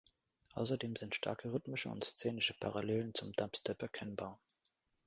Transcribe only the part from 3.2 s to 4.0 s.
Dubstep